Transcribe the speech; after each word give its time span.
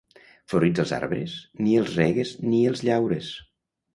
Florits 0.53 0.79
els 0.83 0.93
arbres, 0.97 1.35
ni 1.67 1.77
els 1.81 1.93
regues 2.01 2.33
ni 2.53 2.65
els 2.73 2.81
llaures. 2.89 3.29